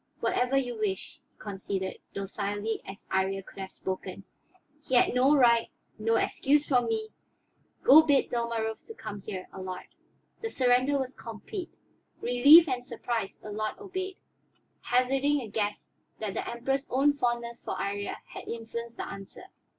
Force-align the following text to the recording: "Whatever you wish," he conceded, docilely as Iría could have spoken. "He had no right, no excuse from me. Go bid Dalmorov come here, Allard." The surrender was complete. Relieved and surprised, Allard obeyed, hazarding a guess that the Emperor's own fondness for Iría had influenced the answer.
"Whatever 0.19 0.57
you 0.57 0.79
wish," 0.79 1.19
he 1.29 1.37
conceded, 1.37 1.99
docilely 2.15 2.81
as 2.87 3.05
Iría 3.11 3.45
could 3.45 3.59
have 3.59 3.71
spoken. 3.71 4.23
"He 4.83 4.95
had 4.95 5.13
no 5.13 5.35
right, 5.35 5.69
no 5.99 6.15
excuse 6.15 6.67
from 6.67 6.87
me. 6.87 7.09
Go 7.83 8.01
bid 8.01 8.31
Dalmorov 8.31 8.79
come 8.97 9.21
here, 9.21 9.47
Allard." 9.53 9.85
The 10.41 10.49
surrender 10.49 10.97
was 10.97 11.13
complete. 11.13 11.69
Relieved 12.19 12.67
and 12.67 12.83
surprised, 12.83 13.45
Allard 13.45 13.75
obeyed, 13.79 14.17
hazarding 14.81 15.39
a 15.41 15.47
guess 15.47 15.87
that 16.17 16.33
the 16.33 16.49
Emperor's 16.49 16.87
own 16.89 17.13
fondness 17.13 17.63
for 17.63 17.75
Iría 17.75 18.15
had 18.25 18.47
influenced 18.47 18.97
the 18.97 19.07
answer. 19.07 19.43